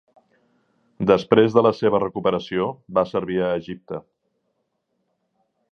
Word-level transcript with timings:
Després 1.11 1.57
de 1.57 1.63
la 1.67 1.73
seva 1.81 1.99
recuperació 2.05 2.65
va 2.99 3.07
servir 3.13 3.39
a 3.49 3.53
Egipte. 3.61 4.05